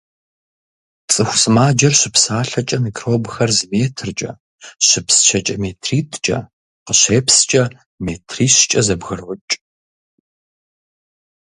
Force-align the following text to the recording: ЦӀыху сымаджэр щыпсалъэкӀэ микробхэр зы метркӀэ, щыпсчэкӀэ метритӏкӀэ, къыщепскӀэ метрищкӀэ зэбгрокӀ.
ЦӀыху 1.11 1.37
сымаджэр 1.41 1.93
щыпсалъэкӀэ 1.99 2.77
микробхэр 2.83 3.51
зы 3.57 3.65
метркӀэ, 3.71 4.31
щыпсчэкӀэ 4.87 5.55
метритӏкӀэ, 5.63 6.39
къыщепскӀэ 6.85 7.63
метрищкӀэ 8.05 8.81
зэбгрокӀ. 8.87 9.51